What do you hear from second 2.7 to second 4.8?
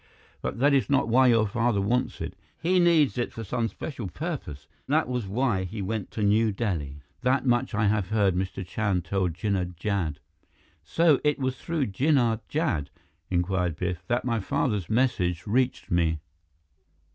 needs it for some special purpose;